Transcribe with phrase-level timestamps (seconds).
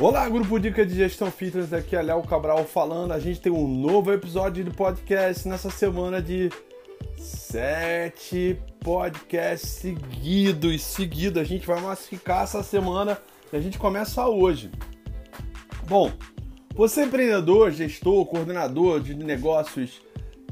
[0.00, 3.10] Olá, grupo Dica de Gestão Fitness, aqui é Léo Cabral falando.
[3.10, 6.50] A gente tem um novo episódio do podcast nessa semana de
[7.16, 10.82] sete podcasts seguidos.
[10.82, 13.18] Seguido, a gente vai massificar essa semana
[13.52, 14.70] e a gente começa hoje.
[15.88, 16.12] Bom,
[16.76, 20.00] você é empreendedor, gestor, coordenador de negócios,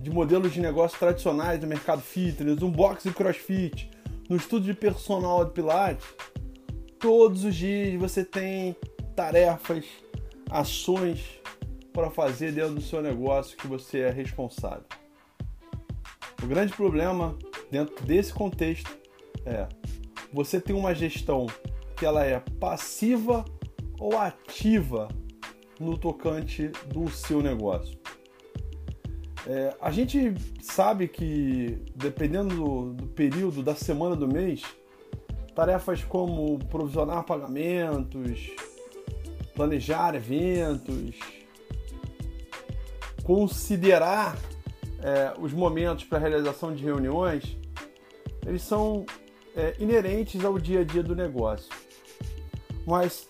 [0.00, 3.90] de modelos de negócios tradicionais do mercado fitness, um box e crossfit,
[4.26, 6.06] no estudo de personal de pilates,
[6.98, 8.74] todos os dias você tem
[9.14, 9.84] tarefas,
[10.50, 11.40] ações
[11.92, 14.84] para fazer dentro do seu negócio que você é responsável.
[16.42, 17.38] O grande problema
[17.70, 18.90] dentro desse contexto
[19.46, 19.66] é
[20.32, 21.46] você tem uma gestão
[21.96, 23.44] que ela é passiva
[23.98, 25.08] ou ativa
[25.78, 27.96] no tocante do seu negócio.
[29.46, 34.62] É, a gente sabe que dependendo do, do período, da semana do mês,
[35.54, 38.50] tarefas como provisionar pagamentos,
[39.54, 41.16] planejar eventos,
[43.22, 44.36] considerar
[45.00, 47.56] é, os momentos para realização de reuniões,
[48.46, 49.06] eles são
[49.56, 51.70] é, inerentes ao dia a dia do negócio.
[52.86, 53.28] Mas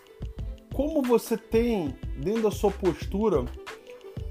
[0.73, 3.45] como você tem dentro da sua postura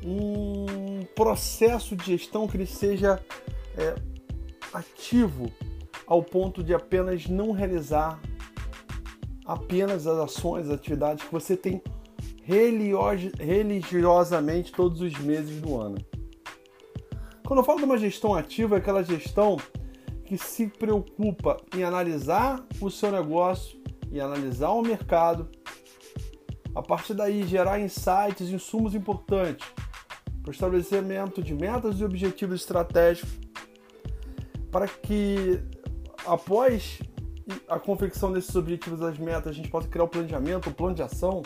[0.04, 3.24] um processo de gestão que ele seja
[3.78, 3.96] é,
[4.74, 5.52] ativo
[6.06, 8.20] ao ponto de apenas não realizar
[9.46, 11.82] apenas as ações, as atividades que você tem
[12.44, 15.98] religiosamente todos os meses do ano.
[17.46, 19.58] Quando eu falo de uma gestão ativa, é aquela gestão
[20.26, 23.80] que se preocupa em analisar o seu negócio
[24.12, 25.48] e analisar o mercado,
[26.74, 29.68] a partir daí gerar insights, insumos importantes
[30.42, 33.32] para o estabelecimento de metas e objetivos estratégicos,
[34.72, 35.62] para que
[36.26, 37.00] após
[37.68, 41.02] a confecção desses objetivos das metas, a gente possa criar o planejamento, o plano de
[41.02, 41.42] ação,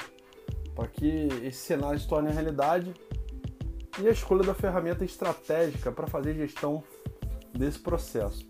[0.75, 2.93] para que esse cenário se torne realidade
[3.99, 6.83] e a escolha da ferramenta estratégica para fazer gestão
[7.51, 8.45] desse processo.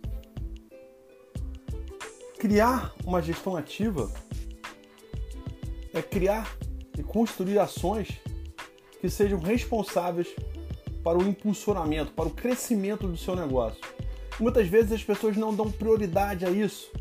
[2.38, 4.12] Criar uma gestão ativa
[5.94, 6.54] é criar
[6.98, 8.20] e construir ações
[9.00, 10.36] que sejam responsáveis
[11.04, 13.80] para o impulsionamento, para o crescimento do seu negócio.
[14.38, 16.92] Muitas vezes as pessoas não dão prioridade a isso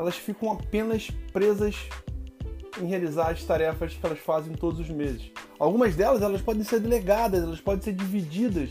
[0.00, 1.76] elas ficam apenas presas
[2.80, 5.30] em realizar as tarefas que elas fazem todos os meses.
[5.58, 8.70] Algumas delas elas podem ser delegadas, elas podem ser divididas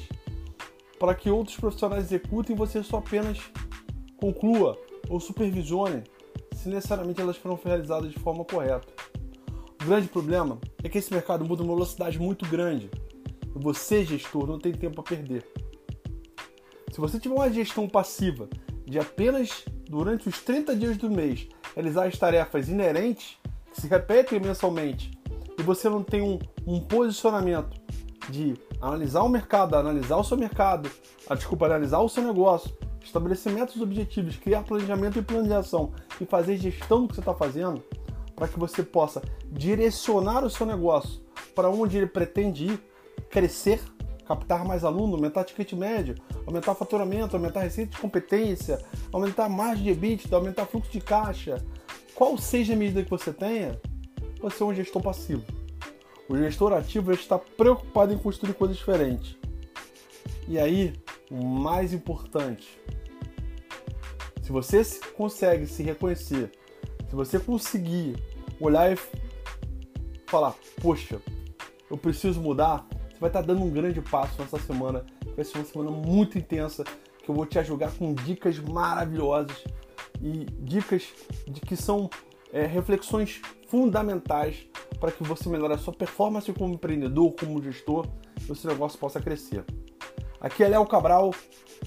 [0.99, 3.39] para que outros profissionais executem e você só apenas
[4.17, 4.75] conclua
[5.07, 6.03] ou supervisione
[6.55, 8.87] se necessariamente elas foram realizadas de forma correta.
[9.81, 12.89] O grande problema é que esse mercado muda uma velocidade muito grande
[13.55, 15.45] e você, gestor, não tem tempo a perder.
[16.91, 18.49] Se você tiver uma gestão passiva
[18.83, 23.37] de apenas durante os 30 dias do mês, realizar as tarefas inerentes,
[23.73, 25.11] que se repetem mensalmente,
[25.57, 27.75] e você não tem um, um posicionamento
[28.29, 30.89] de analisar o mercado, analisar o seu mercado,
[31.27, 32.71] a, desculpa, analisar o seu negócio,
[33.03, 35.91] estabelecimento dos objetivos, criar planejamento e planejação
[36.21, 37.83] e fazer gestão do que você está fazendo,
[38.35, 41.19] para que você possa direcionar o seu negócio
[41.55, 42.79] para onde ele pretende ir,
[43.29, 43.81] crescer
[44.29, 46.13] captar mais aluno, aumentar ticket médio,
[46.45, 48.79] aumentar faturamento, aumentar receita de competência,
[49.11, 51.65] aumentar margem de EBITDA, aumentar fluxo de caixa.
[52.13, 53.81] Qual seja a medida que você tenha,
[54.39, 55.43] você é um gestor passivo.
[56.29, 59.35] O gestor ativo está preocupado em construir coisas diferentes.
[60.47, 60.93] E aí,
[61.31, 62.79] o mais importante,
[64.43, 64.83] se você
[65.17, 66.51] consegue se reconhecer,
[67.09, 68.15] se você conseguir
[68.59, 68.97] olhar e
[70.27, 71.19] falar, poxa,
[71.89, 72.87] eu preciso mudar,
[73.19, 75.05] você vai estar dando um grande passo nessa semana.
[75.35, 76.85] Vai ser uma semana muito intensa
[77.21, 79.61] que eu vou te ajudar com dicas maravilhosas
[80.21, 81.09] e dicas
[81.45, 82.09] de que são
[82.53, 84.65] é, reflexões fundamentais
[85.01, 88.07] para que você melhore a sua performance como empreendedor, como gestor,
[88.47, 89.65] e o seu negócio possa crescer.
[90.39, 91.33] Aqui é Léo Cabral.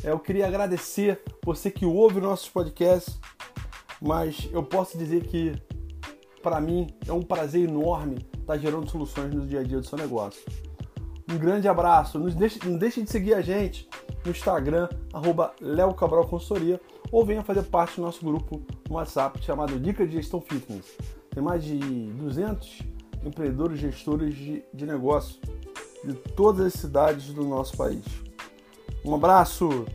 [0.05, 3.19] Eu queria agradecer você que ouve nossos podcasts,
[4.01, 5.55] mas eu posso dizer que
[6.43, 9.97] para mim é um prazer enorme estar gerando soluções no dia a dia do seu
[9.97, 10.43] negócio.
[11.33, 12.19] Um grande abraço.
[12.19, 13.89] Não deixe, não deixe de seguir a gente
[14.23, 15.55] no Instagram, arroba
[15.97, 16.79] Cabral Consultoria,
[17.11, 20.97] ou venha fazer parte do nosso grupo no WhatsApp chamado Dica de Gestão Fitness.
[21.31, 22.83] Tem mais de 200
[23.25, 25.41] empreendedores gestores de, de negócio
[26.05, 28.05] de todas as cidades do nosso país.
[29.03, 29.87] Um abraço!